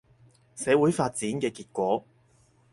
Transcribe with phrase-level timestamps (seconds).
[0.55, 2.03] 社會發展嘅結果